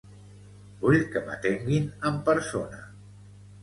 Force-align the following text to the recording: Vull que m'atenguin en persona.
Vull 0.85 0.97
que 1.13 1.23
m'atenguin 1.29 1.87
en 2.13 2.21
persona. 2.35 2.85